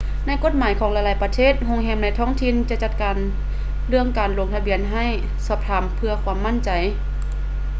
[0.27, 3.15] ໃນກົດໝາຍຂອງຫຼາຍໆປະເທດ ໂຮງແຮມໃນທ້ອງຖິ່ນຈະຈັດການ
[3.87, 5.05] ເລື່ອງການລົງທະບຽນໃຫ້
[5.45, 6.69] ສອບຖາມເພື່ອຄວາມໝັ້ນໃຈ